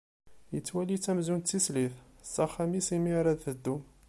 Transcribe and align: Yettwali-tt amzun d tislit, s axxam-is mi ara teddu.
Yettwali-tt 0.53 1.09
amzun 1.11 1.41
d 1.43 1.45
tislit, 1.47 1.95
s 2.33 2.35
axxam-is 2.45 2.87
mi 3.03 3.11
ara 3.19 3.41
teddu. 3.43 3.75